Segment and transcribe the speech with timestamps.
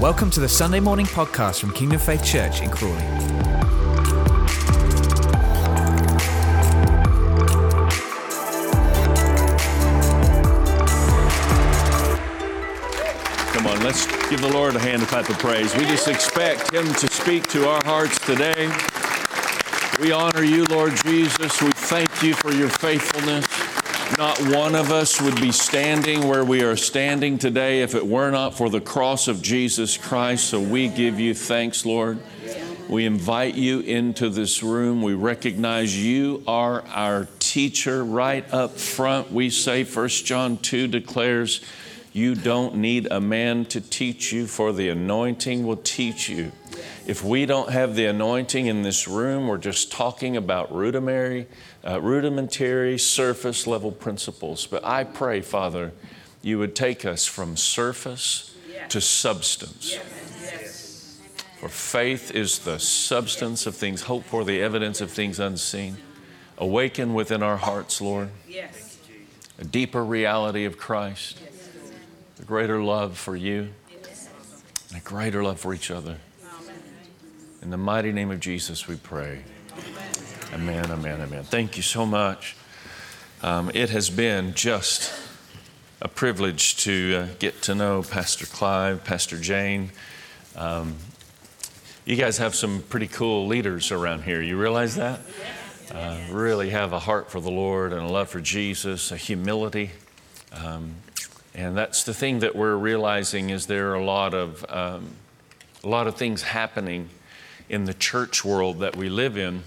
[0.00, 3.02] Welcome to the Sunday morning podcast from Kingdom Faith Church in Crawley.
[13.52, 15.74] Come on, let's give the Lord a hand of clap of praise.
[15.74, 18.70] We just expect Him to speak to our hearts today.
[20.00, 21.60] We honor you, Lord Jesus.
[21.60, 23.77] We thank you for your faithfulness.
[24.16, 28.30] Not one of us would be standing where we are standing today if it were
[28.30, 30.46] not for the cross of Jesus Christ.
[30.46, 32.18] So we give you thanks, Lord.
[32.88, 35.02] We invite you into this room.
[35.02, 39.30] We recognize you are our teacher right up front.
[39.30, 41.60] We say 1 John 2 declares,
[42.12, 46.50] you don't need a man to teach you, for the anointing will teach you.
[47.06, 51.46] If we don't have the anointing in this room, we're just talking about rudimentary,
[51.88, 54.66] uh, rudimentary surface level principles.
[54.66, 55.92] But I pray, Father,
[56.42, 58.54] you would take us from surface
[58.90, 59.96] to substance.
[61.60, 65.96] For faith is the substance of things hoped for, the evidence of things unseen.
[66.58, 68.30] Awaken within our hearts, Lord,
[69.58, 71.38] a deeper reality of Christ
[72.40, 73.68] a greater love for you,
[74.90, 76.18] and a greater love for each other.
[77.62, 79.42] In the mighty name of Jesus, we pray.
[80.50, 81.44] Amen, amen, amen.
[81.44, 82.56] Thank you so much.
[83.42, 85.12] Um, it has been just
[86.00, 89.90] a privilege to uh, get to know Pastor Clive, Pastor Jane.
[90.56, 90.94] Um,
[92.06, 94.40] you guys have some pretty cool leaders around here.
[94.40, 95.20] You realize that?
[95.92, 99.90] Uh, really have a heart for the Lord and a love for Jesus, a humility.
[100.52, 100.94] Um,
[101.54, 105.10] and that's the thing that we're realizing is there are a lot of um,
[105.84, 107.10] a lot of things happening
[107.68, 109.62] in the church world that we live in,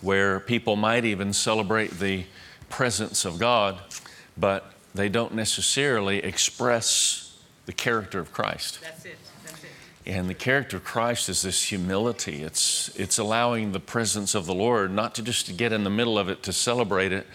[0.00, 2.24] where people might even celebrate the
[2.68, 3.78] presence of God,
[4.36, 8.80] but they don't necessarily express the character of Christ.
[8.80, 9.18] That's it.
[9.44, 9.70] That's it.
[10.06, 12.42] And the character of Christ is this humility.
[12.42, 15.90] It's, it's allowing the presence of the Lord not to just to get in the
[15.90, 17.26] middle of it to celebrate it,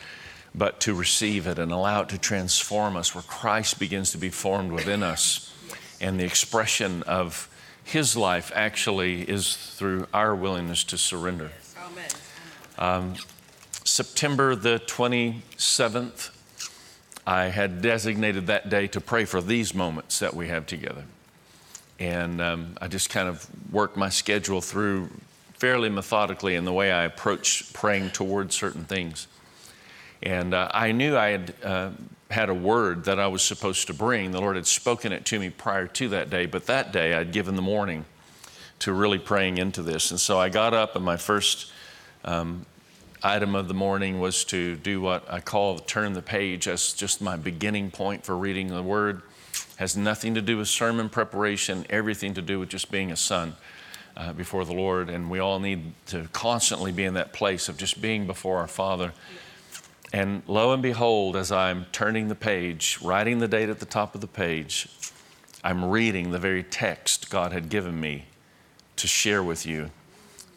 [0.54, 4.30] but to receive it and allow it to transform us, where Christ begins to be
[4.30, 5.54] formed within us.
[6.02, 7.50] And the expression of
[7.84, 11.52] His life actually is through our willingness to surrender.
[12.78, 13.16] Amen.
[13.86, 16.32] September the 27th,
[17.28, 21.04] I had designated that day to pray for these moments that we have together.
[22.00, 25.10] And um, I just kind of worked my schedule through
[25.54, 29.28] fairly methodically in the way I approach praying towards certain things.
[30.22, 31.90] And uh, I knew I had uh,
[32.32, 34.32] had a word that I was supposed to bring.
[34.32, 37.32] The Lord had spoken it to me prior to that day, but that day I'd
[37.32, 38.06] given the morning
[38.80, 40.12] to really praying into this.
[40.12, 41.72] And so I got up, and my first
[42.26, 42.66] um,
[43.24, 47.22] item of the morning was to do what I call turn the page as just
[47.22, 49.22] my beginning point for reading the Word.
[49.78, 53.56] Has nothing to do with sermon preparation, everything to do with just being a son.
[54.18, 57.76] Uh, before the Lord, and we all need to constantly be in that place of
[57.76, 59.12] just being before our Father.
[60.14, 64.16] And lo and behold, as I'm turning the page, writing the date at the top
[64.16, 64.88] of the page,
[65.66, 68.24] I'm reading the very text God had given me
[68.96, 69.92] to share with you.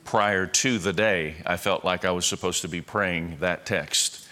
[0.09, 4.27] Prior to the day, I felt like I was supposed to be praying that text.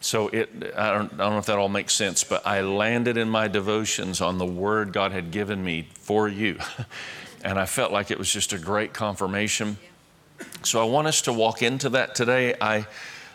[0.00, 3.16] So it, I don't, I don't know if that all makes sense, but I landed
[3.16, 6.58] in my devotions on the word God had given me for you.
[7.44, 9.78] and I felt like it was just a great confirmation.
[10.64, 12.56] So I want us to walk into that today.
[12.60, 12.78] I,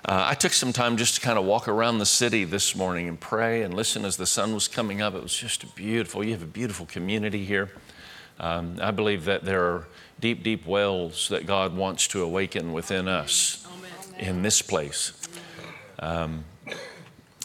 [0.04, 3.08] uh, I took some time just to kind of walk around the city this morning
[3.08, 5.16] and pray and listen as the sun was coming up.
[5.16, 6.22] It was just beautiful.
[6.22, 7.70] You have a beautiful community here.
[8.40, 9.88] Um, I believe that there are
[10.20, 13.68] deep, deep wells that God wants to awaken within us
[14.18, 15.14] in this place.
[16.00, 16.44] Um,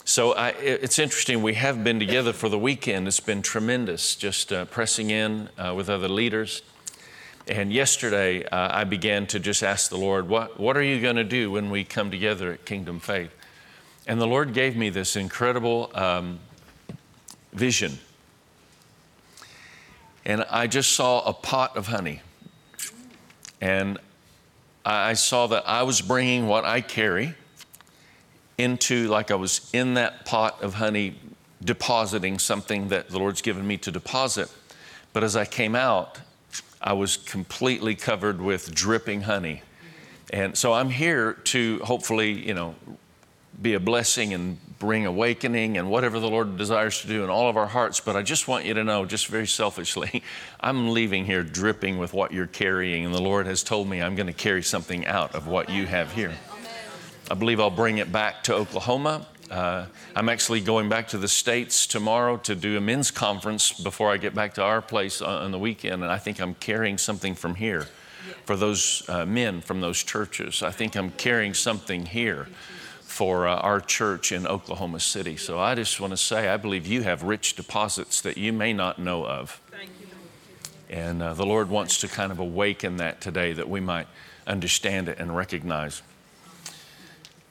[0.04, 1.42] so I, it's interesting.
[1.42, 3.06] We have been together for the weekend.
[3.08, 6.62] It's been tremendous, just uh, pressing in uh, with other leaders.
[7.48, 11.16] And yesterday, uh, I began to just ask the Lord, what, what are you going
[11.16, 13.34] to do when we come together at Kingdom Faith?
[14.06, 16.40] And the Lord gave me this incredible um,
[17.52, 17.98] vision.
[20.24, 22.22] And I just saw a pot of honey.
[23.60, 23.98] And
[24.84, 27.34] I saw that I was bringing what I carry
[28.58, 31.16] into, like I was in that pot of honey,
[31.62, 34.50] depositing something that the Lord's given me to deposit.
[35.12, 36.20] But as I came out,
[36.80, 39.62] I was completely covered with dripping honey.
[40.32, 42.74] And so I'm here to hopefully, you know,
[43.60, 47.48] be a blessing and bring awakening and whatever the Lord desires to do in all
[47.48, 48.00] of our hearts.
[48.00, 50.24] But I just want you to know, just very selfishly,
[50.60, 53.04] I'm leaving here dripping with what you're carrying.
[53.04, 55.86] And the Lord has told me I'm going to carry something out of what you
[55.86, 56.32] have here.
[57.30, 59.24] I believe I'll bring it back to Oklahoma.
[59.48, 59.86] Uh,
[60.16, 64.16] I'm actually going back to the States tomorrow to do a men's conference before I
[64.16, 67.54] get back to our place on, the weekend, and I think I'm carrying something from
[67.54, 67.86] here
[68.46, 70.60] for those uh, men from those churches.
[70.60, 72.48] I think I'm carrying something here
[73.12, 75.36] for uh, our church in Oklahoma City.
[75.36, 78.72] So I just want to say, I believe you have rich deposits that you may
[78.72, 79.60] not know of.
[80.88, 84.06] And uh, the Lord wants to kind of awaken that today that we might
[84.46, 86.00] understand it and recognize.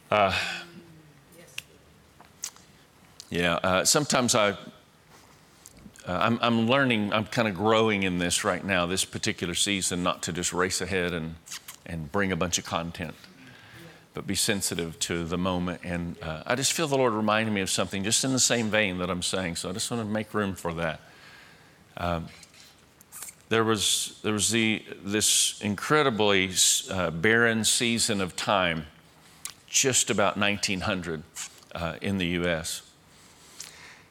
[0.10, 0.36] Uh,
[3.30, 4.56] yeah, uh, sometimes I, uh,
[6.07, 10.24] I'm, I'm learning, I'm kind of growing in this right now, this particular season, not
[10.24, 11.36] to just race ahead and,
[11.86, 13.14] and bring a bunch of content,
[14.13, 15.81] but be sensitive to the moment.
[15.84, 18.69] And uh, I just feel the Lord reminding me of something just in the same
[18.69, 19.56] vein that I'm saying.
[19.56, 21.02] So I just want to make room for that.
[21.98, 22.28] Um,
[23.50, 26.52] there was, there was the, this incredibly
[26.90, 28.86] uh, barren season of time,
[29.68, 31.24] just about 1900
[31.75, 32.81] uh, in the US.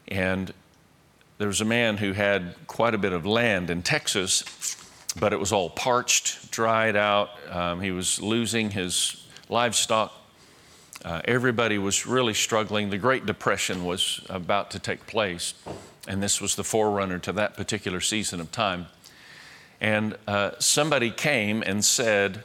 [0.08, 0.52] And
[1.38, 4.44] there was a man who had quite a bit of land in Texas,
[5.18, 7.30] but it was all parched, dried out.
[7.50, 10.12] Um, he was losing his livestock.
[11.04, 12.90] Uh, everybody was really struggling.
[12.90, 15.54] The Great Depression was about to take place,
[16.06, 18.86] and this was the forerunner to that particular season of time.
[19.80, 22.44] And uh, somebody came and said,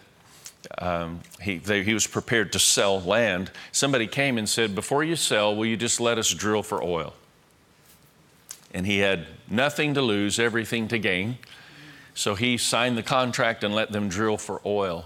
[0.80, 3.52] um, he, they, he was prepared to sell land.
[3.72, 7.14] Somebody came and said, Before you sell, will you just let us drill for oil?
[8.76, 11.38] and he had nothing to lose, everything to gain.
[12.14, 15.06] So he signed the contract and let them drill for oil.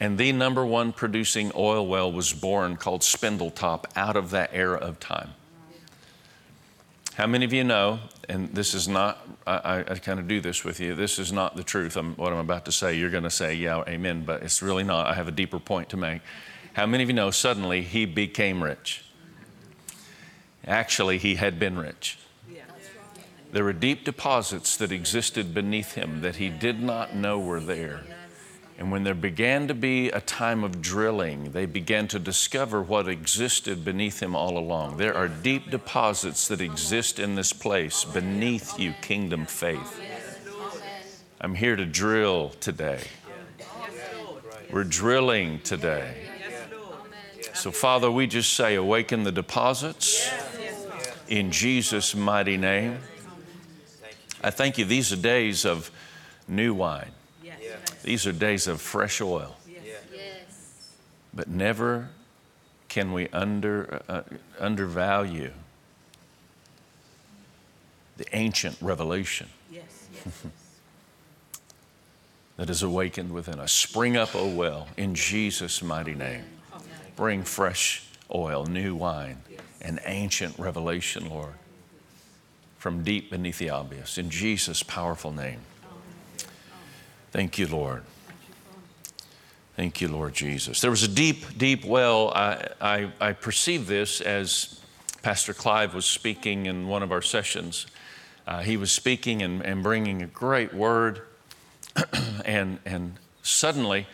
[0.00, 4.78] And the number one producing oil well was born called Spindletop out of that era
[4.78, 5.30] of time.
[7.14, 7.98] How many of you know,
[8.28, 11.56] and this is not, I, I kind of do this with you, this is not
[11.56, 12.94] the truth, I'm, what I'm about to say.
[12.94, 15.08] You're going to say, yeah, amen, but it's really not.
[15.08, 16.22] I have a deeper point to make.
[16.74, 19.04] How many of you know suddenly he became rich?
[20.64, 22.18] Actually, he had been rich.
[23.50, 28.02] There were deep deposits that existed beneath him that he did not know were there.
[28.78, 33.08] And when there began to be a time of drilling, they began to discover what
[33.08, 34.98] existed beneath him all along.
[34.98, 40.00] There are deep deposits that exist in this place beneath you, kingdom faith.
[41.40, 43.00] I'm here to drill today.
[44.70, 46.28] We're drilling today.
[47.54, 50.30] So, Father, we just say, awaken the deposits
[51.26, 52.98] in Jesus' mighty name.
[54.40, 54.84] I thank you.
[54.84, 55.90] These are days of
[56.46, 57.10] new wine.
[57.90, 58.02] Yes.
[58.02, 59.56] These are days of fresh oil.
[59.66, 60.92] Yes.
[61.34, 62.10] But never
[62.88, 64.22] can we under, uh,
[64.58, 65.52] undervalue
[68.16, 70.08] the ancient revelation yes.
[72.56, 73.72] that is awakened within us.
[73.72, 76.44] Spring up, O oh well, in Jesus' mighty name.
[77.14, 79.42] Bring fresh oil, new wine,
[79.80, 81.54] and ancient revelation, Lord
[82.78, 84.18] from deep beneath the obvious.
[84.18, 85.60] In Jesus' powerful name.
[87.38, 88.02] Thank you, Lord.
[89.76, 90.80] Thank you, Lord Jesus.
[90.80, 92.32] There was a deep, deep well.
[92.34, 94.80] I, I, I perceived this as
[95.22, 97.86] Pastor Clive was speaking in one of our sessions.
[98.44, 101.22] Uh, he was speaking and, and bringing a great word,
[102.44, 103.14] and, and
[103.44, 104.08] suddenly,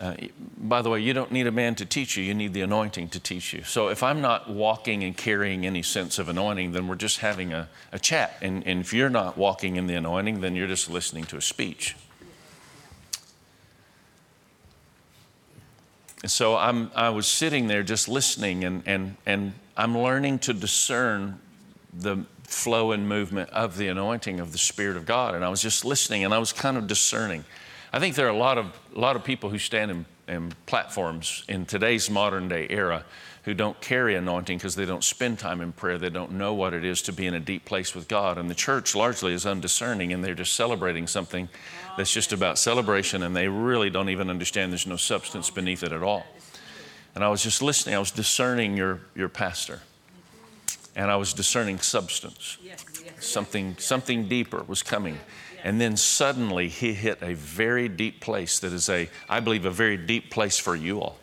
[0.00, 0.14] uh,
[0.56, 3.08] by the way, you don't need a man to teach you, you need the anointing
[3.10, 3.62] to teach you.
[3.64, 7.52] So if I'm not walking and carrying any sense of anointing, then we're just having
[7.52, 8.36] a, a chat.
[8.40, 11.42] And, and if you're not walking in the anointing, then you're just listening to a
[11.42, 11.96] speech.
[16.22, 20.54] And so I'm, I was sitting there just listening, and, and, and I'm learning to
[20.54, 21.40] discern
[21.92, 25.34] the flow and movement of the anointing of the Spirit of God.
[25.34, 27.44] And I was just listening, and I was kind of discerning.
[27.92, 30.52] I think there are a lot of, a lot of people who stand in, in
[30.66, 33.04] platforms in today's modern day era
[33.44, 35.98] who don't carry anointing because they don't spend time in prayer.
[35.98, 38.38] They don't know what it is to be in a deep place with God.
[38.38, 41.48] And the church largely is undiscerning and they're just celebrating something
[41.96, 45.90] that's just about celebration and they really don't even understand there's no substance beneath it
[45.90, 46.26] at all.
[47.14, 49.80] And I was just listening, I was discerning your, your pastor.
[50.94, 52.58] And I was discerning substance.
[53.18, 55.18] Something, something deeper was coming.
[55.64, 59.70] And then suddenly he hit a very deep place that is a, I believe, a
[59.70, 61.18] very deep place for you all.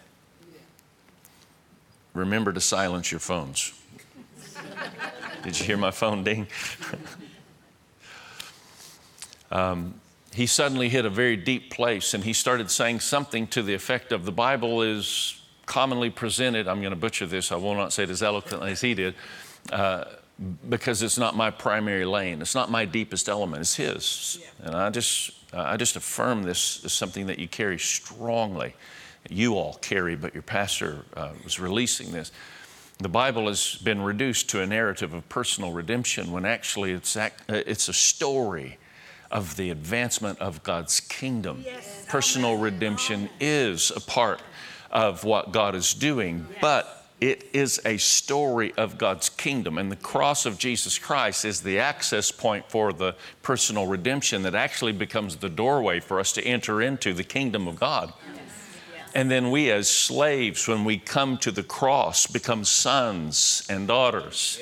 [2.14, 3.74] Remember to silence your phones.
[5.44, 6.48] Did you hear my phone ding?
[9.52, 9.94] um,
[10.34, 14.12] he suddenly hit a very deep place and he started saying something to the effect
[14.12, 16.68] of the Bible is commonly presented.
[16.68, 19.16] I'm going to butcher this, I will not say it as eloquently as he did.
[19.72, 20.06] Uh,
[20.70, 22.42] because it's not my primary lane.
[22.42, 23.62] It's not my deepest element.
[23.62, 24.40] It's His.
[24.42, 24.68] Yeah.
[24.68, 28.76] And I just, I just affirm this as something that you carry strongly.
[29.30, 32.32] You all carry, but your pastor uh, was releasing this.
[33.00, 37.44] The Bible has been reduced to a narrative of personal redemption when actually it's, act,
[37.50, 38.78] uh, it's a story
[39.30, 41.66] of the advancement of God's kingdom.
[42.08, 44.42] Personal redemption is a part
[44.90, 49.78] of what God is doing, but it is a story of God's kingdom.
[49.78, 54.54] And the cross of Jesus Christ is the access point for the personal redemption that
[54.54, 58.14] actually becomes the doorway for us to enter into the kingdom of God.
[59.16, 64.62] And then we, as slaves, when we come to the cross, become sons and daughters.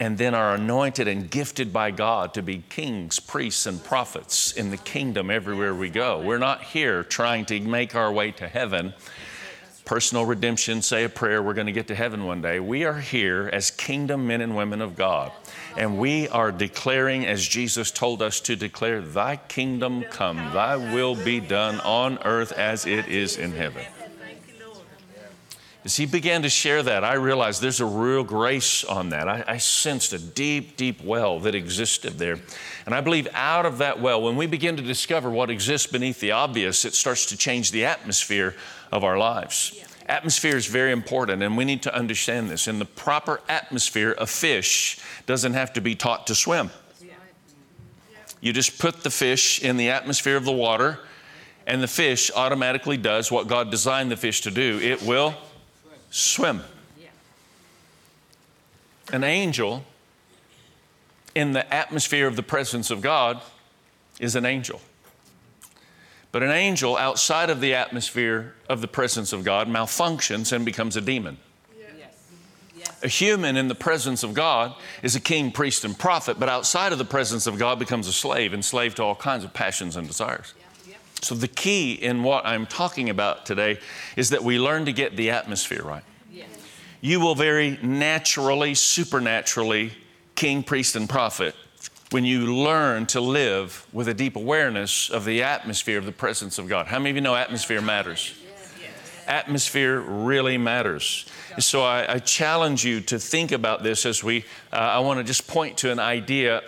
[0.00, 4.70] And then are anointed and gifted by God to be kings, priests, and prophets in
[4.70, 6.20] the kingdom everywhere we go.
[6.20, 8.94] We're not here trying to make our way to heaven
[9.84, 12.60] personal redemption, say a prayer, we're going to get to heaven one day.
[12.60, 15.32] We are here as kingdom men and women of God.
[15.76, 21.14] And we are declaring, as Jesus told us to declare, Thy kingdom come, Thy will
[21.14, 23.84] be done on earth as it is in heaven.
[25.84, 29.28] As he began to share that, I realized there's a real grace on that.
[29.28, 32.38] I, I, sensed a deep, deep well that existed there.
[32.86, 36.20] And I believe out of that well, when we begin to discover what exists beneath
[36.20, 38.54] the obvious, it starts to change the atmosphere
[38.92, 39.72] of our lives.
[39.76, 39.86] Yeah.
[40.06, 42.68] Atmosphere is very important, and we need to understand this.
[42.68, 46.70] In the proper atmosphere, a fish doesn't have to be taught to swim.
[48.40, 50.98] You just put the fish in the atmosphere of the water,
[51.66, 55.34] and the fish automatically does what God designed the fish to do it will
[56.12, 56.62] swim.
[59.12, 59.84] An angel
[61.34, 63.40] in the atmosphere of the presence of God
[64.20, 64.80] is an angel.
[66.30, 70.96] But an angel outside of the atmosphere of the presence of God malfunctions and becomes
[70.96, 71.38] a demon.
[73.02, 76.92] A human in the presence of God is a king, priest, and prophet, but outside
[76.92, 80.06] of the presence of God becomes a slave, enslaved to all kinds of passions and
[80.06, 80.54] desires.
[81.22, 83.78] So, the key in what I'm talking about today
[84.16, 86.02] is that we learn to get the atmosphere right.
[87.00, 89.92] You will very naturally, supernaturally,
[90.34, 91.54] king, priest, and prophet
[92.10, 96.58] when you learn to live with a deep awareness of the atmosphere of the presence
[96.58, 96.86] of God.
[96.86, 98.34] How many of you know atmosphere matters?
[99.26, 101.26] Atmosphere really matters.
[101.58, 105.24] So I, I challenge you to think about this as we, uh, I want to
[105.24, 106.62] just point to an idea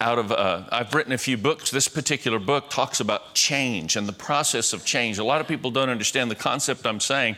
[0.00, 1.70] out of, uh, I've written a few books.
[1.70, 5.18] This particular book talks about change and the process of change.
[5.18, 7.36] A lot of people don't understand the concept I'm saying,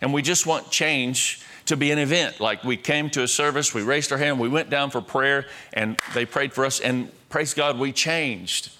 [0.00, 2.40] and we just want change to be an event.
[2.40, 5.46] Like we came to a service, we raised our hand, we went down for prayer,
[5.72, 8.70] and they prayed for us, and praise God, we changed.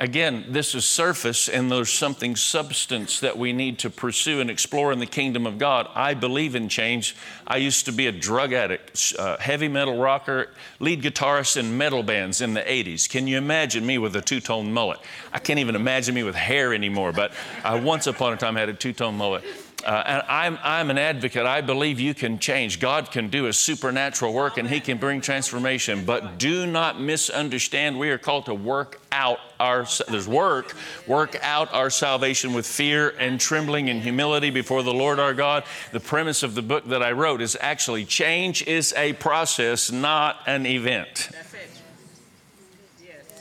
[0.00, 4.92] Again, this is surface, and there's something substance that we need to pursue and explore
[4.92, 5.90] in the kingdom of God.
[5.94, 7.14] I believe in change.
[7.46, 12.02] I used to be a drug addict, uh, heavy metal rocker, lead guitarist in metal
[12.02, 13.10] bands in the 80s.
[13.10, 15.00] Can you imagine me with a two tone mullet?
[15.34, 18.70] I can't even imagine me with hair anymore, but I once upon a time had
[18.70, 19.44] a two tone mullet.
[19.84, 21.46] Uh, and I'm, I'm an advocate.
[21.46, 22.80] I believe you can change.
[22.80, 26.04] God can do a supernatural work and He can bring transformation.
[26.04, 27.98] But do not misunderstand.
[27.98, 30.74] We are called to work out our, there's work,
[31.06, 35.64] work out our salvation with fear and trembling and humility before the Lord our God.
[35.92, 40.36] The premise of the book that I wrote is actually change is a process, not
[40.46, 41.30] an event.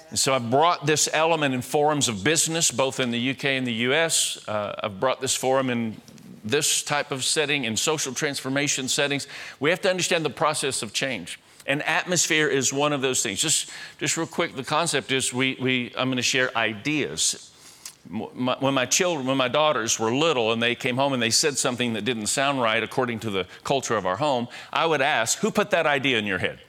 [0.10, 3.68] And so I've brought this element in forums of business, both in the UK and
[3.68, 4.40] the US.
[4.48, 6.02] Uh, I've brought this forum in
[6.44, 9.28] this type of setting, in social transformation settings,
[9.60, 11.40] we have to understand the process of change.
[11.66, 13.40] And atmosphere is one of those things.
[13.40, 13.70] Just,
[14.00, 17.52] just real quick, the concept is we, we, I'm going to share ideas.
[18.10, 21.30] My, when my children, when my daughters were little and they came home and they
[21.30, 25.02] said something that didn't sound right according to the culture of our home, I would
[25.02, 26.60] ask, Who put that idea in your head?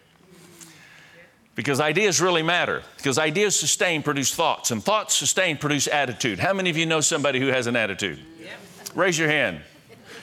[1.54, 2.82] Because ideas really matter.
[2.96, 6.38] Because ideas sustain produce thoughts, and thoughts sustain produce attitude.
[6.38, 8.18] How many of you know somebody who has an attitude?
[8.94, 9.60] Raise your hand.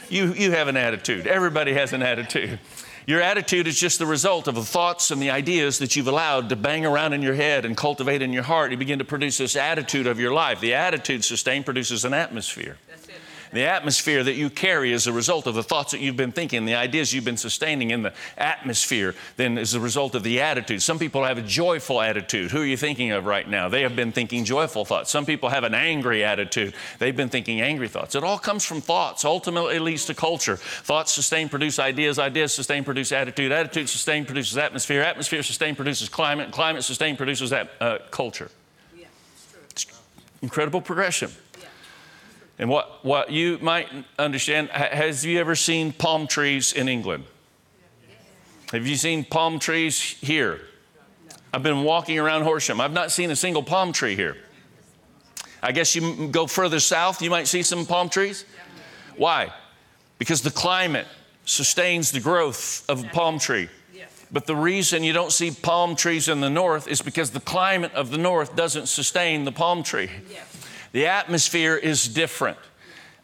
[0.09, 1.27] You, you have an attitude.
[1.27, 2.59] Everybody has an attitude.
[3.05, 6.49] Your attitude is just the result of the thoughts and the ideas that you've allowed
[6.49, 8.71] to bang around in your head and cultivate in your heart.
[8.71, 10.59] You begin to produce this attitude of your life.
[10.59, 12.77] The attitude sustained produces an atmosphere.
[13.53, 16.65] The atmosphere that you carry is a result of the thoughts that you've been thinking,
[16.65, 20.81] the ideas you've been sustaining in the atmosphere, then is a result of the attitude.
[20.81, 22.51] Some people have a joyful attitude.
[22.51, 23.69] Who are you thinking of right now?
[23.69, 25.09] They have been thinking joyful thoughts.
[25.09, 26.73] Some people have an angry attitude.
[26.99, 28.15] They've been thinking angry thoughts.
[28.15, 29.23] It all comes from thoughts.
[29.25, 30.57] Ultimately, it leads to culture.
[30.57, 32.19] Thoughts sustain, produce ideas.
[32.19, 33.51] Ideas sustain, produce attitude.
[33.51, 35.01] Attitude sustain, produces atmosphere.
[35.01, 36.51] Atmosphere sustain, produces climate.
[36.51, 38.51] Climate sustain, produces that, uh, culture.
[38.97, 39.07] Yeah,
[40.41, 41.31] incredible progression.
[42.59, 43.87] And what, what you might
[44.17, 47.25] understand, has you ever seen palm trees in England?
[48.71, 50.61] Have you seen palm trees here?
[51.53, 52.81] I've been walking around Horsham.
[52.81, 54.37] I've not seen a single palm tree here.
[55.61, 58.45] I guess you go further south, you might see some palm trees.
[59.15, 59.53] Why?
[60.19, 61.07] Because the climate
[61.45, 63.69] sustains the growth of a palm tree.
[64.31, 67.93] But the reason you don't see palm trees in the north is because the climate
[67.93, 70.09] of the north doesn't sustain the palm tree.
[70.29, 70.56] Yes.
[70.91, 72.57] The atmosphere is different.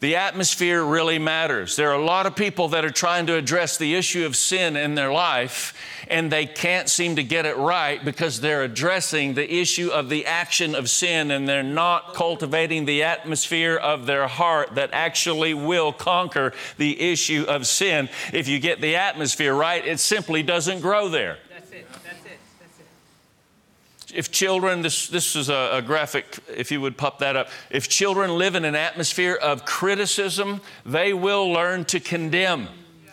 [0.03, 1.77] The atmosphere really matters.
[1.77, 4.75] There are a lot of people that are trying to address the issue of sin
[4.75, 5.73] in their life,
[6.09, 10.25] and they can't seem to get it right because they're addressing the issue of the
[10.25, 15.93] action of sin and they're not cultivating the atmosphere of their heart that actually will
[15.93, 18.09] conquer the issue of sin.
[18.33, 21.87] If you get the atmosphere right, it simply doesn't grow there That's it.
[22.03, 22.39] That's it.
[22.59, 22.85] That's it.
[24.13, 27.49] If children, this, this is a, a graphic, if you would pop that up.
[27.69, 32.67] If children live in an atmosphere of criticism, they will learn to condemn.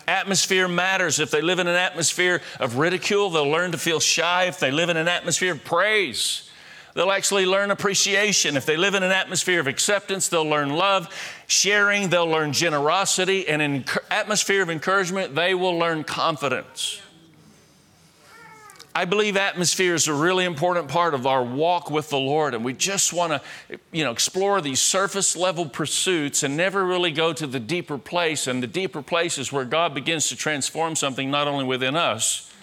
[0.07, 1.19] Atmosphere matters.
[1.19, 4.45] If they live in an atmosphere of ridicule, they'll learn to feel shy.
[4.45, 6.49] If they live in an atmosphere of praise,
[6.93, 8.57] they'll actually learn appreciation.
[8.57, 11.07] If they live in an atmosphere of acceptance, they'll learn love,
[11.47, 17.01] sharing, they'll learn generosity, and in an atmosphere of encouragement, they will learn confidence.
[18.93, 22.65] I believe atmosphere is a really important part of our walk with the Lord, and
[22.65, 27.31] we just want to, you know, explore these surface level pursuits and never really go
[27.31, 28.47] to the deeper place.
[28.47, 32.53] And the deeper place is where God begins to transform something not only within us.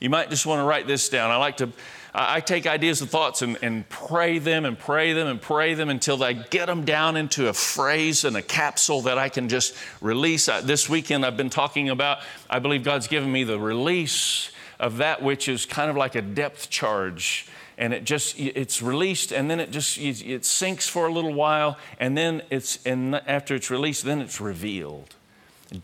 [0.00, 1.30] You might just want to write this down.
[1.30, 1.68] I like to,
[2.12, 5.88] I take ideas and thoughts and, and pray them and pray them and pray them
[5.88, 9.76] until I get them down into a phrase and a capsule that I can just
[10.00, 10.48] release.
[10.48, 14.96] Uh, This weekend I've been talking about, I believe God's given me the release of
[14.96, 17.46] that which is kind of like a depth charge
[17.78, 21.78] and it just it's released and then it just it sinks for a little while
[21.98, 25.14] and then it's and after it's released then it's revealed.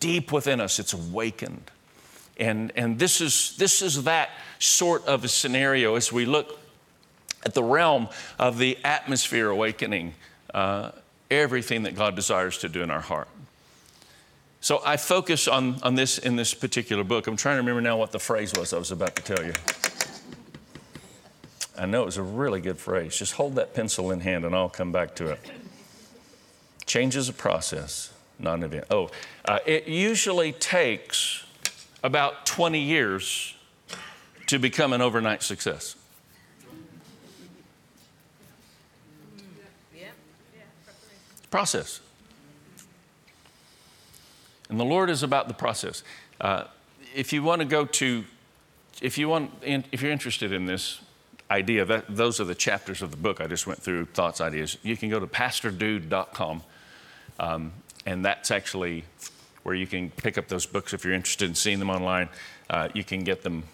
[0.01, 1.71] Deep within us it's awakened.
[2.39, 6.59] And and this is this is that sort of a scenario as we look
[7.45, 10.15] at the realm of the atmosphere awakening
[10.53, 10.91] uh,
[11.31, 13.29] everything that god desires to do in our heart
[14.67, 17.29] so I focus on, on this in this particular book.
[17.29, 19.53] I'm trying to remember now what the phrase was I was about to tell you.
[21.79, 23.17] I know it was a really good phrase.
[23.17, 25.39] Just hold that pencil in hand and I'll come back to it.
[26.85, 28.87] Change is a process, not an event.
[28.91, 29.09] Oh,
[29.45, 31.45] uh, it usually takes
[32.03, 33.55] about 20 years
[34.49, 35.95] to become an overnight success.
[41.53, 42.01] Process.
[44.69, 46.03] And the Lord is about the process.
[46.41, 46.65] Uh,
[47.15, 48.25] if you want to go to,
[49.01, 51.01] if you want, if you're interested in this
[51.51, 54.77] idea, that, those are the chapters of the book I just went through, thoughts, ideas.
[54.83, 56.63] You can go to pastordude.com,
[57.39, 57.73] um,
[58.05, 59.05] and that's actually
[59.63, 62.29] where you can pick up those books if you're interested in seeing them online.
[62.69, 63.65] Uh, you can get them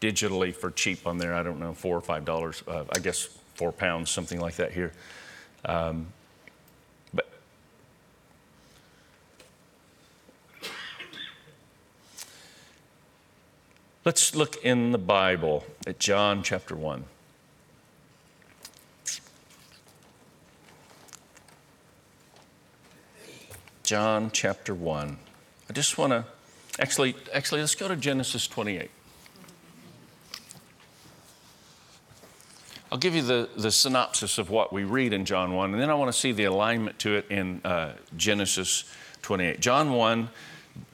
[0.00, 1.34] digitally for cheap on there.
[1.34, 2.62] I don't know, four or five dollars.
[2.66, 4.92] Uh, I guess four pounds, something like that here.
[5.64, 6.06] Um,
[14.04, 17.04] Let's look in the Bible at John chapter 1.
[23.84, 25.18] John chapter 1.
[25.70, 26.24] I just want to
[26.80, 28.90] actually actually let's go to Genesis 28.
[32.90, 35.90] I'll give you the, the synopsis of what we read in John 1, and then
[35.90, 38.84] I want to see the alignment to it in uh, Genesis
[39.22, 39.60] 28.
[39.60, 40.28] John 1,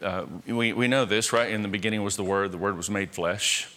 [0.02, 1.50] uh, we, we know this, right?
[1.50, 3.68] In the beginning was the Word, the Word was made flesh.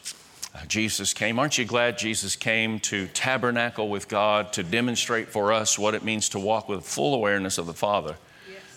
[0.54, 1.40] Uh, Jesus came.
[1.40, 6.04] Aren't you glad Jesus came to tabernacle with God, to demonstrate for us what it
[6.04, 8.18] means to walk with full awareness of the Father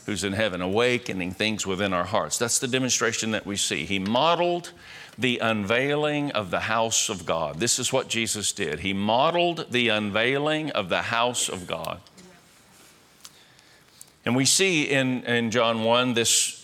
[0.06, 2.38] who's in heaven, awakening things within our hearts?
[2.38, 3.84] That's the demonstration that we see.
[3.84, 4.72] He modeled
[5.18, 7.58] the unveiling of the house of God.
[7.58, 8.80] This is what Jesus did.
[8.80, 12.00] He modeled the unveiling of the house of God.
[14.24, 16.63] And we see in, in John 1 this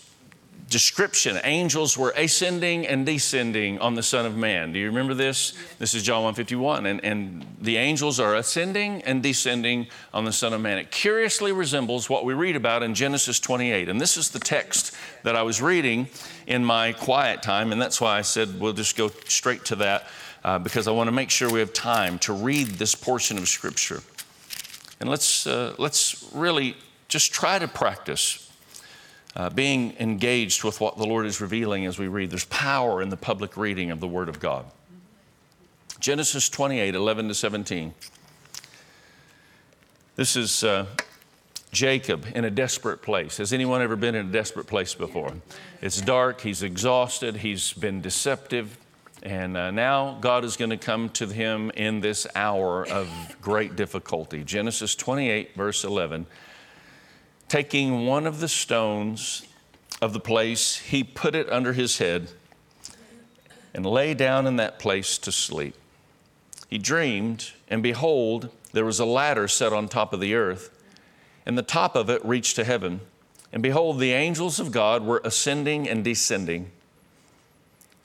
[0.71, 1.39] description.
[1.43, 4.71] Angels were ascending and descending on the son of man.
[4.71, 5.53] Do you remember this?
[5.77, 10.53] This is john 151 and, and the angels are ascending and descending on the son
[10.53, 10.77] of man.
[10.77, 14.95] It curiously resembles what we read about in genesis 28 and this is the text
[15.23, 16.07] that i was reading
[16.47, 20.07] in my quiet time and that's why i said we'll just go straight to that
[20.45, 23.47] uh, because i want to make sure we have time to read this portion of
[23.47, 24.01] scripture.
[25.01, 28.50] And let's uh, let's really just try to practice
[29.35, 32.31] uh, being engaged with what the Lord is revealing as we read.
[32.31, 34.65] There's power in the public reading of the Word of God.
[35.99, 37.93] Genesis 28 11 to 17.
[40.15, 40.87] This is uh,
[41.71, 43.37] Jacob in a desperate place.
[43.37, 45.33] Has anyone ever been in a desperate place before?
[45.81, 48.77] It's dark, he's exhausted, he's been deceptive,
[49.23, 53.07] and uh, now God is going to come to him in this hour of
[53.41, 54.43] great difficulty.
[54.43, 56.25] Genesis 28, verse 11
[57.51, 59.45] taking one of the stones
[60.01, 62.29] of the place, he put it under his head
[63.73, 65.75] and lay down in that place to sleep.
[66.69, 70.69] He dreamed, and behold, there was a ladder set on top of the earth,
[71.45, 73.01] and the top of it reached to heaven.
[73.51, 76.71] And behold, the angels of God were ascending and descending.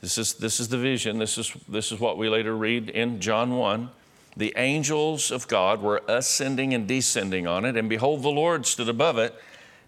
[0.01, 1.21] This is, this is the vision.
[1.21, 3.91] This is, this is what we later read in John 1.
[4.37, 8.89] The angels of God were ascending and descending on it, and behold, the Lord stood
[8.89, 9.35] above it.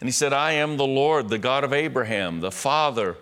[0.00, 3.16] And he said, I am the Lord, the God of Abraham, the Father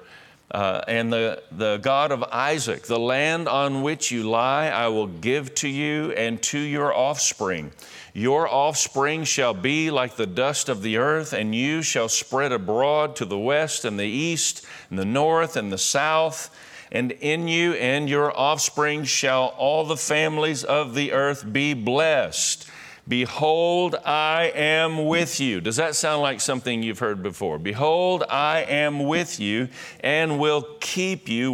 [0.50, 5.08] uh, and the, the God of Isaac, the land on which you lie, I will
[5.08, 7.72] give to you and to your offspring.
[8.14, 13.16] Your offspring shall be like the dust of the earth, and you shall spread abroad
[13.16, 16.54] to the west and the east, and the north and the south.
[16.92, 22.68] And in you and your offspring shall all the families of the earth be blessed.
[23.08, 25.60] Behold, I am with you.
[25.60, 27.58] Does that sound like something you've heard before?
[27.58, 29.68] Behold, I am with you
[30.00, 31.52] and will keep you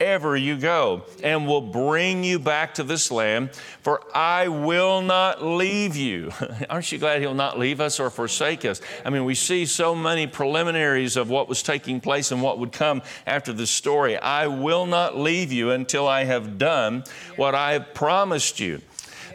[0.00, 3.50] wherever you go and will bring you back to this land,
[3.82, 6.32] for I will not leave you.
[6.70, 8.80] Aren't you glad He'll not leave us or forsake us?
[9.04, 12.72] I mean, we see so many preliminaries of what was taking place and what would
[12.72, 14.16] come after this story.
[14.16, 17.04] I will not leave you until I have done
[17.36, 18.80] what I have promised you.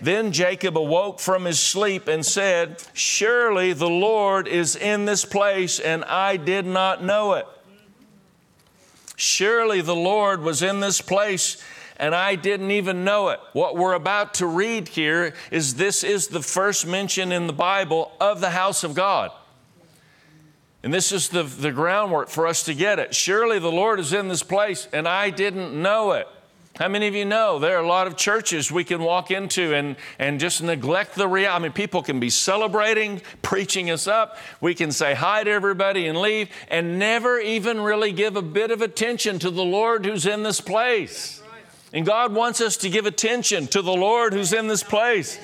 [0.02, 5.80] Then Jacob awoke from his sleep and said, Surely the Lord is in this place,
[5.80, 7.46] and I did not know it.
[9.16, 11.62] Surely the Lord was in this place,
[11.98, 13.40] and I didn't even know it.
[13.54, 18.12] What we're about to read here is this is the first mention in the Bible
[18.20, 19.32] of the house of God.
[20.84, 23.16] And this is the, the groundwork for us to get it.
[23.16, 26.28] Surely the Lord is in this place, and I didn't know it.
[26.78, 29.74] How many of you know there are a lot of churches we can walk into
[29.74, 31.56] and, and just neglect the reality?
[31.56, 34.38] I mean, people can be celebrating, preaching us up.
[34.60, 38.72] We can say hi to everybody and leave and never even really give a bit
[38.72, 41.42] of attention to the Lord who's in this place.
[41.94, 45.40] And God wants us to give attention to the Lord who's in this place.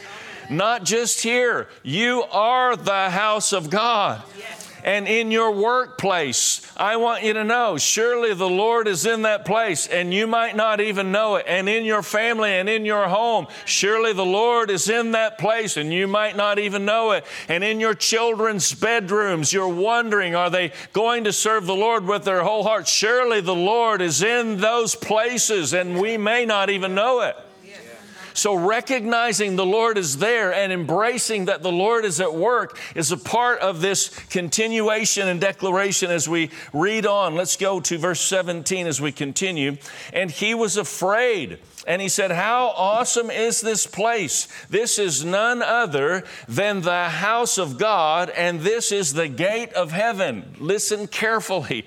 [0.50, 1.70] Not just here.
[1.82, 4.22] You are the house of God.
[4.38, 6.62] Yes and in your workplace.
[6.78, 10.56] I want you to know surely the Lord is in that place, and you might
[10.56, 11.46] not even know it.
[11.48, 15.78] And in your family and in your home, surely the Lord is in that place,
[15.78, 17.26] and you might not even know it.
[17.48, 22.24] And in your children's bedrooms, you're wondering, are they going to serve the Lord with
[22.24, 22.88] their whole heart?
[22.88, 27.36] Surely the Lord is in those places, and we may not even know it.
[28.34, 33.12] So, recognizing the Lord is there and embracing that the Lord is at work is
[33.12, 37.36] a part of this continuation and declaration as we read on.
[37.36, 39.78] Let's go to verse 17 as we continue.
[40.14, 41.60] And he was afraid.
[41.88, 44.48] And he said, How awesome is this place?
[44.70, 49.92] This is none other than the house of God, and this is the gate of
[49.92, 50.56] heaven.
[50.60, 51.86] Listen carefully.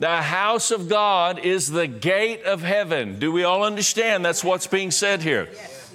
[0.00, 3.18] The house of God is the gate of heaven.
[3.18, 5.50] Do we all understand that's what's being said here?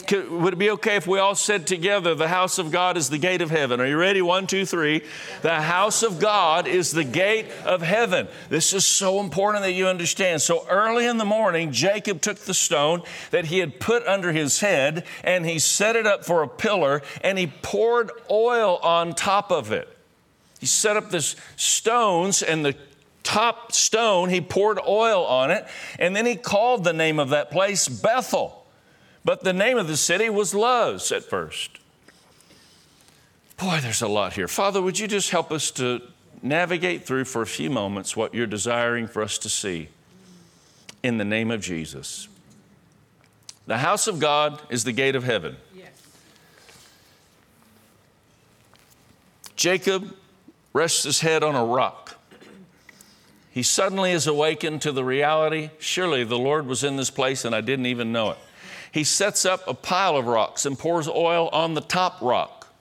[0.05, 3.09] Could, would it be okay if we all said together, The house of God is
[3.09, 3.81] the gate of heaven?
[3.81, 4.21] Are you ready?
[4.21, 5.01] One, two, three.
[5.41, 8.27] The house of God is the gate of heaven.
[8.47, 10.43] This is so important that you understand.
[10.43, 14.59] So early in the morning, Jacob took the stone that he had put under his
[14.59, 19.51] head and he set it up for a pillar and he poured oil on top
[19.51, 19.89] of it.
[20.59, 22.75] He set up this stones and the
[23.25, 25.67] top stone, he poured oil on it,
[25.99, 28.65] and then he called the name of that place Bethel.
[29.25, 31.79] But the name of the city was Luz at first.
[33.57, 34.47] Boy, there's a lot here.
[34.47, 36.01] Father, would you just help us to
[36.41, 39.89] navigate through for a few moments what you're desiring for us to see
[41.01, 42.27] in the name of Jesus?
[43.65, 45.55] The house of God is the gate of heaven.
[45.75, 45.89] Yes.
[49.55, 50.15] Jacob
[50.73, 52.14] rests his head on a rock.
[53.55, 57.55] He suddenly is awakened to the reality surely the Lord was in this place and
[57.55, 58.37] I didn't even know it
[58.95, 62.73] he sets up a pile of rocks and pours oil on the top rock.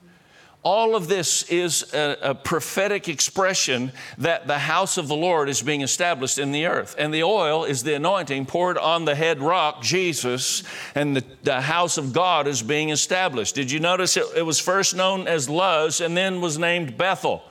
[0.62, 5.60] All of this is a, a, prophetic expression that the house of the Lord is
[5.60, 6.94] being established in the earth.
[7.00, 10.62] And the oil is the anointing poured on the head rock, Jesus,
[10.94, 13.56] and the, the house of God is being established.
[13.56, 17.42] Did you notice it, it was first known as Luz and then was named Bethel?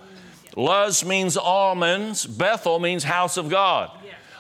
[0.55, 3.91] Luz means almonds, Bethel means house of God.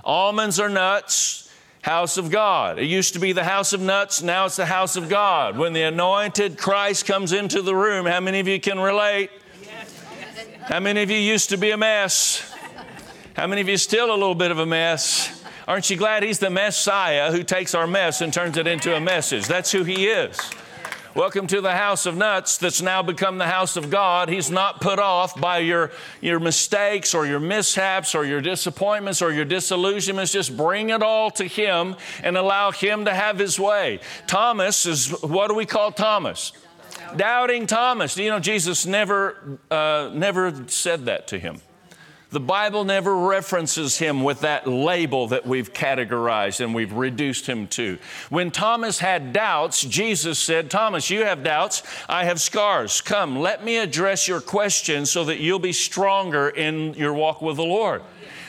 [0.03, 2.77] Almonds are nuts, house of God.
[2.77, 5.57] It used to be the house of nuts, now it's the house of God.
[5.57, 9.31] When the anointed Christ comes into the room, how many of you can relate?
[10.61, 12.49] How many of you used to be a mess?
[13.35, 15.43] How many of you still a little bit of a mess?
[15.67, 18.99] Aren't you glad he's the Messiah who takes our mess and turns it into a
[18.99, 19.47] message?
[19.47, 20.37] That's who he is.
[21.15, 24.29] Welcome to the house of nuts that's now become the house of God.
[24.29, 29.31] He's not put off by your, your mistakes or your mishaps or your disappointments or
[29.31, 30.31] your disillusionments.
[30.31, 33.99] Just bring it all to Him and allow Him to have His way.
[34.25, 36.51] Thomas is what do we call Thomas?
[37.15, 38.17] Doubting Thomas.
[38.17, 41.61] You know, Jesus never, uh, never said that to him.
[42.33, 47.67] The Bible never references him with that label that we've categorized and we've reduced him
[47.67, 47.99] to.
[48.31, 53.01] When Thomas had doubts, Jesus said, Thomas, you have doubts, I have scars.
[53.01, 57.57] Come, let me address your question so that you'll be stronger in your walk with
[57.57, 58.01] the Lord.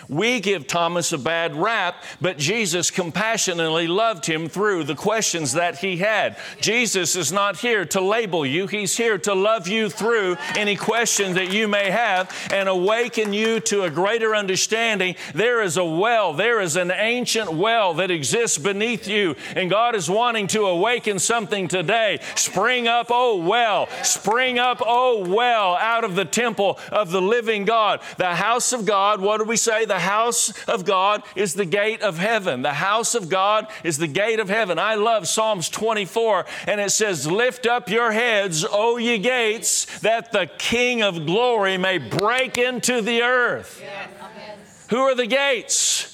[0.08, 5.78] We give Thomas a bad rap, but Jesus compassionately loved him through the questions that
[5.78, 6.36] he had.
[6.60, 11.34] Jesus is not here to label you, He's here to love you through any question
[11.34, 15.14] that you may have and awaken you to a greater understanding.
[15.34, 19.94] There is a well, there is an ancient well that exists beneath you, and God
[19.94, 22.18] is wanting to awaken something today.
[22.34, 27.64] Spring up, oh well, spring up, oh well, out of the temple of the living
[27.64, 28.00] God.
[28.16, 29.84] The house of God, what do we say?
[29.94, 32.62] The house of God is the gate of heaven.
[32.62, 34.76] The house of God is the gate of heaven.
[34.76, 40.32] I love Psalms 24, and it says, Lift up your heads, O ye gates, that
[40.32, 43.80] the King of glory may break into the earth.
[43.80, 44.86] Yes.
[44.90, 46.13] Who are the gates?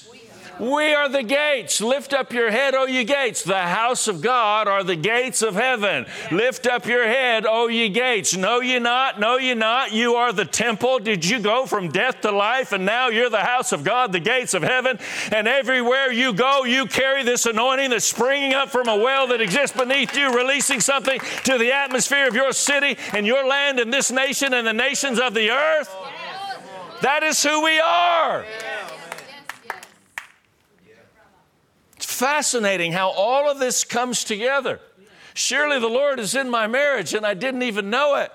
[0.61, 1.81] We are the gates.
[1.81, 3.43] Lift up your head, O ye gates.
[3.43, 6.05] The house of God are the gates of heaven.
[6.31, 8.37] Lift up your head, O ye gates.
[8.37, 9.19] Know ye not?
[9.19, 9.91] Know ye not?
[9.91, 10.99] You are the temple.
[10.99, 12.73] Did you go from death to life?
[12.73, 14.99] And now you're the house of God, the gates of heaven.
[15.31, 19.41] And everywhere you go, you carry this anointing that's springing up from a well that
[19.41, 23.91] exists beneath you, releasing something to the atmosphere of your city and your land and
[23.91, 25.91] this nation and the nations of the earth.
[27.01, 28.45] That is who we are.
[32.21, 34.79] Fascinating how all of this comes together.
[35.33, 38.31] Surely the Lord is in my marriage and I didn't even know it.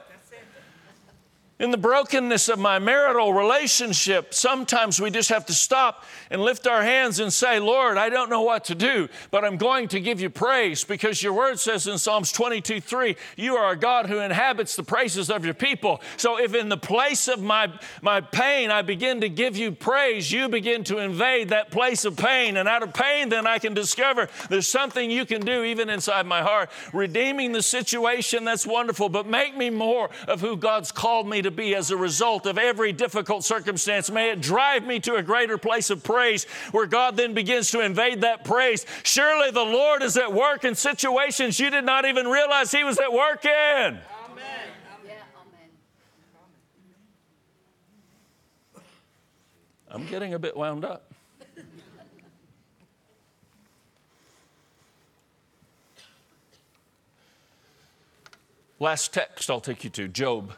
[1.59, 6.66] In the brokenness of my marital relationship, sometimes we just have to stop and lift
[6.66, 10.01] our hands and say, Lord, I don't know what to do, but I'm going to
[10.01, 14.05] give you praise because your word says in Psalms 22 3, you are a God
[14.05, 16.03] who inhabits the praises of your people.
[16.19, 20.31] So if in the place of my, my pain I begin to give you praise,
[20.31, 22.59] you begin to invade that place of pain.
[22.59, 26.27] And out of pain, then I can discover there's something you can do even inside
[26.27, 26.71] my heart.
[26.92, 31.51] Redeeming the situation, that's wonderful, but make me more of who God's called me to
[31.51, 34.11] be as a result of every difficult circumstance.
[34.11, 37.81] May it drive me to a greater place of praise where God then begins to
[37.81, 38.85] invade that praise.
[39.05, 42.99] Surely the Lord is at work in situations you did not even realize He was
[42.99, 43.51] at work in.
[43.51, 44.01] Amen.
[49.89, 51.13] I'm getting a bit wound up.
[58.79, 60.53] Last text I'll take you to Job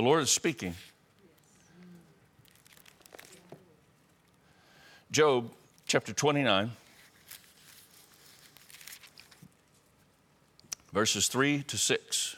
[0.00, 0.74] The Lord is speaking.
[5.12, 5.50] Job
[5.86, 6.70] chapter 29,
[10.94, 12.36] verses 3 to 6.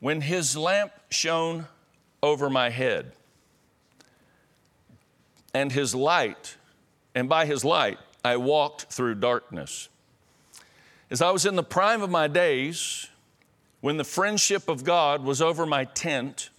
[0.00, 1.68] When his lamp shone
[2.20, 3.12] over my head,
[5.54, 6.56] and his light,
[7.14, 9.88] and by his light I walked through darkness.
[11.12, 13.06] As I was in the prime of my days,
[13.80, 16.50] when the friendship of God was over my tent,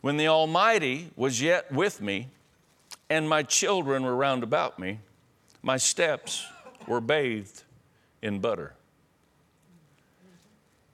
[0.00, 2.28] when the Almighty was yet with me,
[3.10, 5.00] and my children were round about me,
[5.62, 6.46] my steps
[6.86, 7.62] were bathed
[8.22, 8.74] in butter.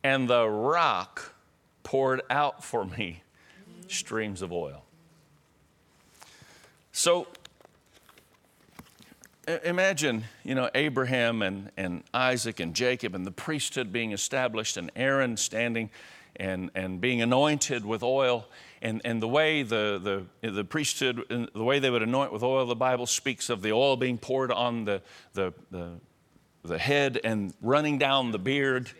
[0.02, 1.34] And the rock
[1.82, 3.22] poured out for me
[3.88, 4.84] streams of oil.
[6.92, 7.26] So
[9.64, 14.90] imagine, you know, Abraham and, and Isaac and Jacob and the priesthood being established and
[14.94, 15.90] Aaron standing
[16.36, 18.46] and, and being anointed with oil.
[18.82, 22.66] And, and the way the, the, the priesthood, the way they would anoint with oil,
[22.66, 25.02] the Bible speaks of the oil being poured on the,
[25.34, 25.92] the, the,
[26.62, 28.90] the head and running down the beard.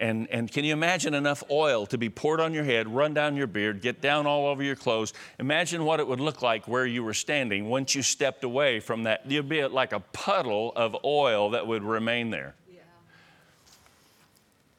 [0.00, 3.36] And, and can you imagine enough oil to be poured on your head, run down
[3.36, 5.12] your beard, get down all over your clothes?
[5.38, 9.02] Imagine what it would look like where you were standing once you stepped away from
[9.02, 9.30] that.
[9.30, 12.54] You'd be like a puddle of oil that would remain there.
[12.72, 12.80] Yeah.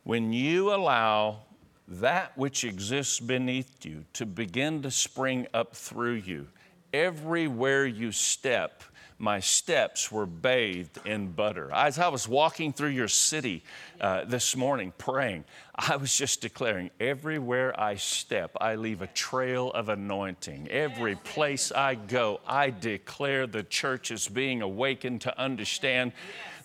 [0.05, 1.41] When you allow
[1.87, 6.47] that which exists beneath you to begin to spring up through you,
[6.93, 8.83] everywhere you step,
[9.21, 11.71] my steps were bathed in butter.
[11.71, 13.63] As I was walking through your city
[13.99, 19.71] uh, this morning praying, I was just declaring everywhere I step, I leave a trail
[19.71, 20.69] of anointing.
[20.69, 26.13] Every place I go, I declare the church is being awakened to understand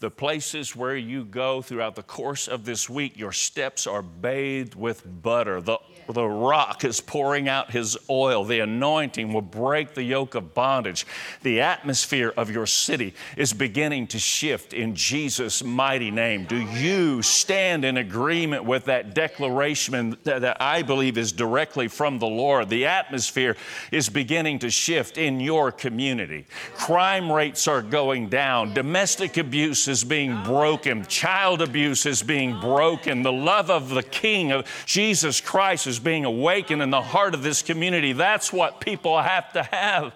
[0.01, 4.75] the places where you go throughout the course of this week, your steps are bathed
[4.75, 5.61] with butter.
[5.61, 8.45] The, the rock is pouring out his oil.
[8.45, 11.07] The anointing will break the yoke of bondage.
[11.43, 16.45] The atmosphere of your city is beginning to shift in Jesus' mighty name.
[16.45, 22.19] Do you stand in agreement with that declaration that, that I believe is directly from
[22.19, 22.69] the Lord?
[22.69, 23.57] The atmosphere
[23.91, 26.47] is beginning to shift in your community.
[26.75, 28.75] Crime rates are going down.
[28.75, 31.05] Domestic abuse is being broken.
[31.07, 33.23] Child abuse is being broken.
[33.23, 37.43] The love of the King of Jesus Christ is being awakened in the heart of
[37.43, 38.13] this community.
[38.13, 40.15] That's what people have to have.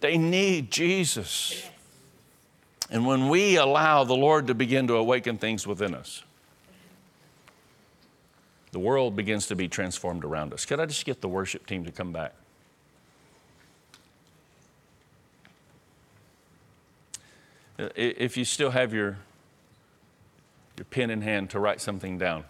[0.00, 1.68] They need Jesus.
[2.90, 6.22] And when we allow the Lord to begin to awaken things within us,
[8.72, 10.64] the world begins to be transformed around us.
[10.64, 12.34] Could I just get the worship team to come back?
[17.78, 19.18] If you still have your,
[20.76, 22.44] your pen in hand to write something down,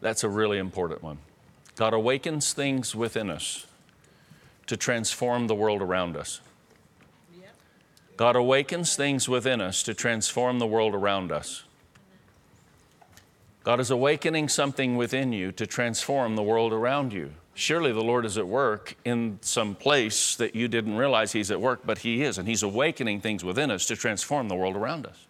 [0.00, 1.18] that's a really important one.
[1.76, 3.66] God awakens things within us
[4.66, 6.40] to transform the world around us.
[8.16, 11.64] God awakens things within us to transform the world around us.
[13.64, 17.32] God is awakening something within you to transform the world around you.
[17.54, 21.60] Surely the Lord is at work in some place that you didn't realize He's at
[21.60, 25.06] work, but He is, and He's awakening things within us to transform the world around
[25.06, 25.26] us.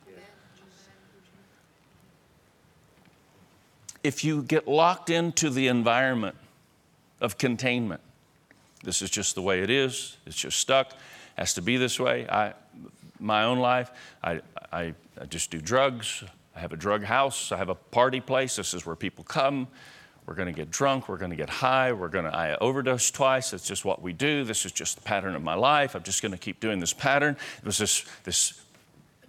[4.02, 6.36] If you get locked into the environment
[7.20, 8.00] of containment,
[8.82, 10.92] this is just the way it is, it's just stuck,
[11.38, 12.26] has to be this way.
[12.28, 12.54] I,
[13.20, 13.92] my own life,
[14.22, 14.40] I,
[14.72, 16.24] I, I just do drugs.
[16.54, 17.52] I have a drug house.
[17.52, 18.56] I have a party place.
[18.56, 19.68] This is where people come.
[20.26, 21.08] We're going to get drunk.
[21.08, 21.92] We're going to get high.
[21.92, 23.50] We're going to, I overdose twice.
[23.50, 24.44] That's just what we do.
[24.44, 25.94] This is just the pattern of my life.
[25.94, 27.36] I'm just going to keep doing this pattern.
[27.58, 28.63] It was this, this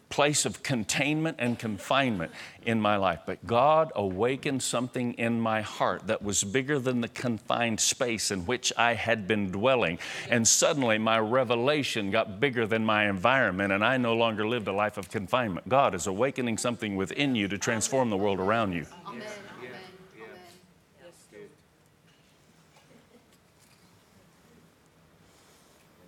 [0.10, 2.32] place of containment and confinement
[2.66, 3.22] in my life.
[3.26, 8.46] But God awakened something in my heart that was bigger than the confined space in
[8.46, 10.00] which I had been dwelling.
[10.30, 14.74] And suddenly my revelation got bigger than my environment, and I no longer lived a
[14.74, 15.68] life of confinement.
[15.68, 18.86] God is awakening something within you to transform the world around you.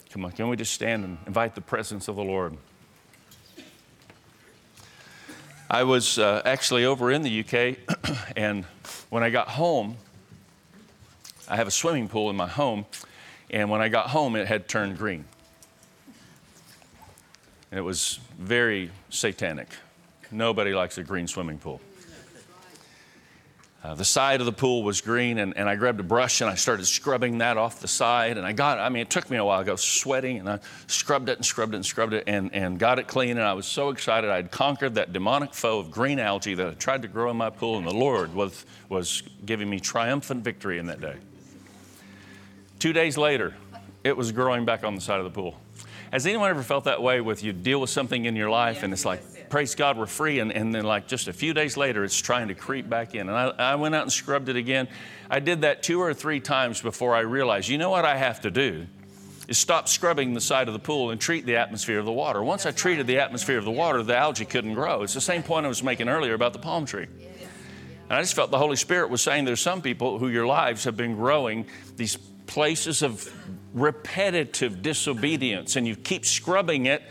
[0.10, 2.58] Come on, can we just stand and invite the presence of the Lord?
[5.70, 7.78] I was uh, actually over in the UK,
[8.38, 8.64] and
[9.10, 9.98] when I got home,
[11.50, 12.86] I have a swimming pool in my home,
[13.50, 15.26] and when I got home, it had turned green.
[17.70, 19.68] And it was very satanic.
[20.32, 21.82] Nobody likes a green swimming pool.
[23.88, 26.50] Uh, the side of the pool was green, and, and I grabbed a brush and
[26.50, 28.38] I started scrubbing that off the side.
[28.38, 29.62] And I got, I mean, it took me a while.
[29.62, 32.78] I was sweating, and I scrubbed it and scrubbed it and scrubbed it and, and
[32.78, 33.38] got it clean.
[33.38, 34.30] And I was so excited.
[34.30, 37.50] I'd conquered that demonic foe of green algae that had tried to grow in my
[37.50, 41.16] pool, and the Lord was, was giving me triumphant victory in that day.
[42.80, 43.56] Two days later,
[44.04, 45.62] it was growing back on the side of the pool.
[46.12, 48.92] Has anyone ever felt that way with you deal with something in your life and
[48.92, 52.04] it's like, praise God, we're free, and, and then like just a few days later,
[52.04, 53.30] it's trying to creep back in.
[53.30, 54.88] And I, I went out and scrubbed it again.
[55.30, 58.42] I did that two or three times before I realized, you know what I have
[58.42, 58.88] to do?
[59.48, 62.44] Is stop scrubbing the side of the pool and treat the atmosphere of the water.
[62.44, 65.04] Once I treated the atmosphere of the water, the algae couldn't grow.
[65.04, 67.08] It's the same point I was making earlier about the palm tree.
[68.10, 70.84] And I just felt the Holy Spirit was saying there's some people who your lives
[70.84, 73.30] have been growing these places of
[73.74, 77.04] repetitive disobedience, and you keep scrubbing it,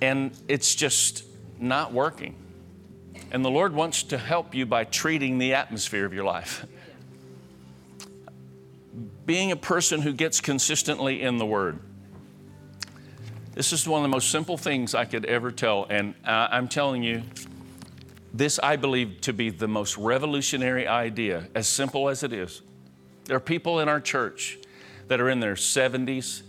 [0.00, 1.24] and it's just
[1.64, 2.36] not working.
[3.30, 6.64] And the Lord wants to help you by treating the atmosphere of your life.
[9.26, 11.80] Being a person who gets consistently in the Word.
[13.54, 17.02] This is one of the most simple things I could ever tell, and I'm telling
[17.02, 17.22] you,
[18.32, 22.62] this I believe to be the most revolutionary idea, as simple as it is.
[23.26, 24.58] There are people in our church
[25.06, 26.42] that are in their 70s,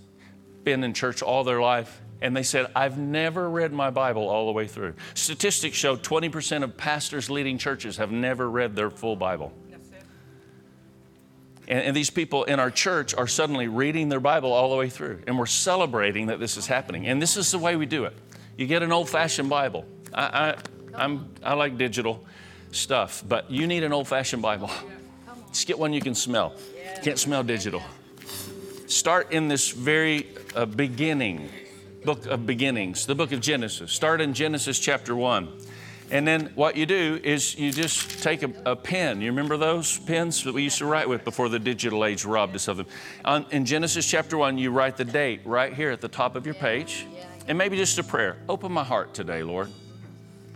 [0.63, 4.47] been in church all their life, and they said, I've never read my Bible all
[4.47, 4.95] the way through.
[5.13, 9.53] Statistics show 20% of pastors leading churches have never read their full Bible.
[11.67, 14.89] And, and these people in our church are suddenly reading their Bible all the way
[14.89, 17.05] through, and we're celebrating that this is happening.
[17.05, 18.13] And this is the way we do it.
[18.57, 19.85] You get an old fashioned Bible.
[20.11, 20.55] I, I,
[20.95, 22.25] I'm, I like digital
[22.71, 24.71] stuff, but you need an old fashioned Bible.
[25.49, 26.55] Just get one you can smell.
[27.03, 27.83] Can't smell digital.
[28.87, 30.25] start in this very
[30.55, 31.49] uh, beginning,
[32.05, 33.91] book of beginnings, the book of Genesis.
[33.91, 35.49] Start in Genesis chapter 1.
[36.11, 39.21] And then what you do is you just take a, a, pen.
[39.21, 42.55] You remember those pens that we used to write with before the digital age robbed
[42.55, 42.85] us of them?
[43.25, 46.45] On, in Genesis chapter 1, you write the date right here at the top of
[46.45, 47.07] your page.
[47.47, 48.37] And maybe just a prayer.
[48.47, 49.71] Open my heart today, Lord.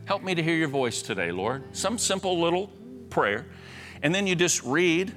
[0.05, 1.63] Help me to hear your voice today, Lord.
[1.75, 2.67] Some simple little
[3.09, 3.47] prayer.
[4.03, 5.13] And then you just read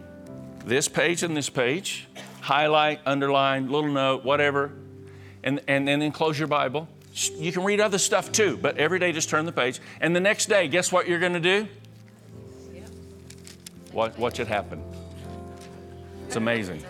[0.64, 2.09] this page and this page,
[2.41, 4.72] highlight, underline, little note, whatever,
[5.45, 6.88] and, and, then close your Bible
[7.36, 9.80] you can read other stuff too, but every day just turn the page.
[10.01, 11.68] And the next day, guess what you're going to do?
[13.93, 14.82] Watch, watch it happen.
[16.26, 16.82] It's amazing.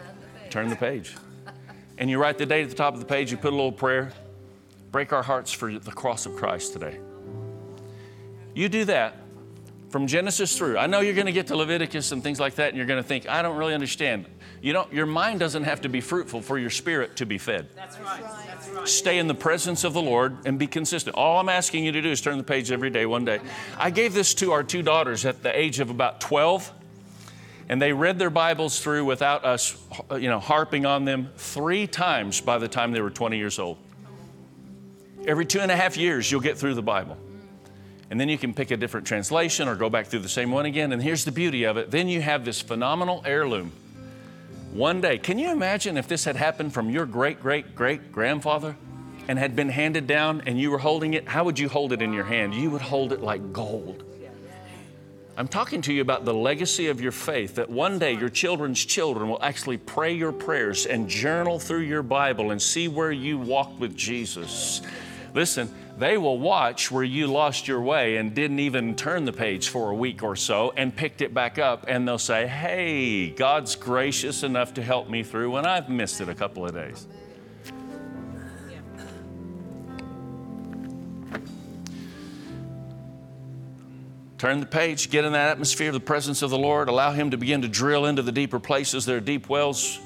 [0.51, 1.17] Turn the page.
[1.99, 3.73] And you write the date at the top of the page, you put a little
[3.73, 4.13] prayer.
[4.93, 6.99] Break our hearts for the cross of Christ today.
[8.55, 9.17] You do that
[9.93, 10.79] from Genesis through.
[10.79, 13.03] I know you're going to get to Leviticus and things like that, and you're going
[13.03, 14.25] to think, I don't really understand.
[14.63, 17.69] You don't, your mind doesn't have to be fruitful for your spirit to be fed.
[17.77, 18.23] That's right.
[18.47, 18.89] That's right.
[18.89, 21.15] Stay in the presence of the Lord and be consistent.
[21.15, 23.41] All I'm asking you to do is turn the page every day, one day.
[23.77, 26.73] I gave this to our two daughters at the age of about 12,
[27.69, 29.77] and they read their Bibles through without us,
[30.13, 33.77] you know, harping on them three times by the time they were 20 years old.
[35.27, 37.19] Every two and a half years, you'll get through the Bible
[38.13, 40.67] and then you can pick a different translation or go back through the same one
[40.67, 40.93] again.
[40.93, 43.73] And here's the beauty of it then you have this phenomenal heirloom.
[44.75, 48.77] One day, can you imagine if this had happened from your great great great grandfather
[49.29, 51.27] and had been handed down and you were holding it?
[51.27, 52.55] How would you hold it in your hand?
[52.55, 54.05] You would hold it like gold.
[55.35, 58.85] I'm talking to you about the legacy of your faith that one day your children's
[58.85, 63.39] children will actually pray your prayers and journal through your Bible and see where you
[63.39, 64.83] walked with Jesus.
[65.33, 69.69] Listen, they will watch where you lost your way and didn't even turn the page
[69.69, 73.77] for a week or so and picked it back up, and they'll say, Hey, God's
[73.77, 77.07] gracious enough to help me through when I've missed it a couple of days.
[84.43, 87.31] Turn the page, get in that atmosphere of the presence of the Lord, allow Him
[87.31, 89.07] to begin to drill into the deeper places.
[89.07, 90.01] There are deep wells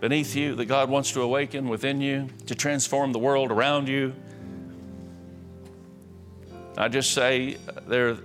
[0.00, 4.14] beneath you that God wants to awaken within you to transform the world around you.
[6.80, 7.56] I just say
[7.88, 8.16] there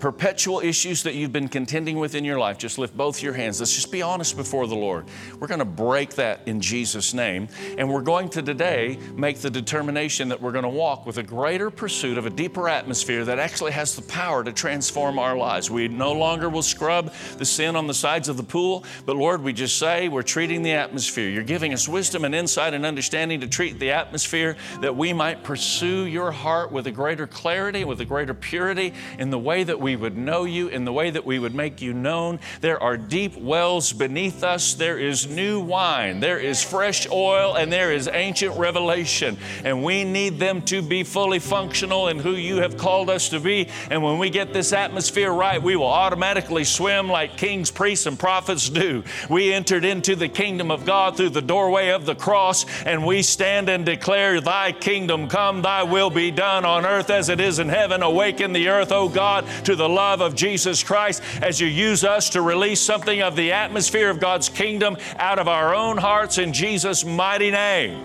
[0.00, 3.60] perpetual issues that you've been contending with in your life, just lift both your hands.
[3.60, 5.06] Let's just be honest before the Lord.
[5.38, 7.48] We're going to break that in Jesus' name.
[7.76, 11.22] And we're going to today make the determination that we're going to walk with a
[11.22, 15.70] greater pursuit of a deeper atmosphere that actually has the power to transform our lives.
[15.70, 19.42] We no longer will scrub the sin on the sides of the pool, but Lord,
[19.42, 21.28] we just say we're treating the atmosphere.
[21.28, 25.42] You're giving us wisdom and insight and understanding to treat the atmosphere that we might
[25.42, 29.78] pursue your heart with a greater clarity, with a greater purity in the way that
[29.78, 32.38] we we would know you, in the way that we would make you known.
[32.60, 34.74] There are deep wells beneath us.
[34.74, 39.38] There is new wine, there is fresh oil, and there is ancient revelation.
[39.64, 43.40] And we need them to be fully functional in who you have called us to
[43.40, 43.68] be.
[43.90, 48.18] And when we get this atmosphere right, we will automatically swim like kings, priests, and
[48.18, 49.04] prophets do.
[49.30, 53.22] We entered into the kingdom of God through the doorway of the cross, and we
[53.22, 57.58] stand and declare, Thy kingdom come, Thy will be done on earth as it is
[57.58, 58.02] in heaven.
[58.02, 62.28] Awaken the earth, O God, to the love of Jesus Christ as you use us
[62.30, 66.52] to release something of the atmosphere of God's kingdom out of our own hearts in
[66.52, 68.04] Jesus' mighty name.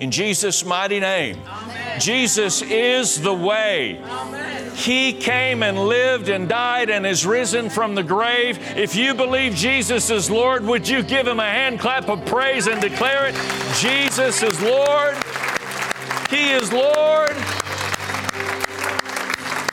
[0.00, 1.38] In Jesus' mighty name.
[1.46, 2.00] Amen.
[2.00, 4.00] Jesus is the way.
[4.02, 4.74] Amen.
[4.74, 8.58] He came and lived and died and is risen from the grave.
[8.78, 12.66] If you believe Jesus is Lord, would you give him a hand clap of praise
[12.66, 13.34] and declare it?
[13.76, 15.18] Jesus is Lord.
[16.30, 17.36] He is Lord.